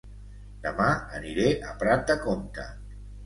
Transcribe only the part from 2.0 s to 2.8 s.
de Comte